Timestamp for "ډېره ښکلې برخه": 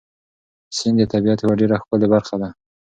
1.59-2.35